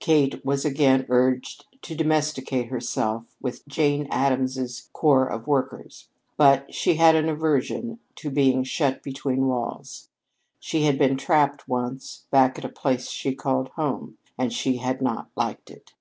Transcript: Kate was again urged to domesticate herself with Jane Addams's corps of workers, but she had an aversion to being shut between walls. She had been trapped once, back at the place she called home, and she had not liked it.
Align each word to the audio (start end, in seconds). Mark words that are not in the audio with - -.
Kate 0.00 0.44
was 0.44 0.64
again 0.64 1.06
urged 1.08 1.64
to 1.82 1.94
domesticate 1.94 2.66
herself 2.66 3.26
with 3.40 3.64
Jane 3.68 4.08
Addams's 4.10 4.90
corps 4.92 5.28
of 5.28 5.46
workers, 5.46 6.08
but 6.36 6.74
she 6.74 6.94
had 6.96 7.14
an 7.14 7.28
aversion 7.28 8.00
to 8.16 8.28
being 8.28 8.64
shut 8.64 9.04
between 9.04 9.46
walls. 9.46 10.08
She 10.58 10.82
had 10.82 10.98
been 10.98 11.16
trapped 11.16 11.68
once, 11.68 12.26
back 12.32 12.58
at 12.58 12.62
the 12.62 12.68
place 12.70 13.08
she 13.08 13.36
called 13.36 13.68
home, 13.76 14.18
and 14.36 14.52
she 14.52 14.78
had 14.78 15.00
not 15.00 15.30
liked 15.36 15.70
it. 15.70 15.94